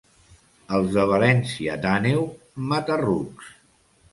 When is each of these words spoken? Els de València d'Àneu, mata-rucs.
Els 0.77 0.95
de 0.95 1.03
València 1.11 1.75
d'Àneu, 1.83 2.25
mata-rucs. 2.73 3.53